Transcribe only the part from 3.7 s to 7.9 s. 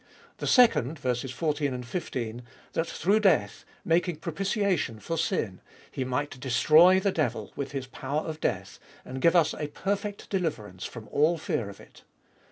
making propitiation for sin, He might destroy the devil, with his